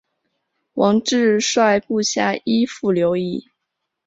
[0.73, 3.45] 王质率部下依附留异。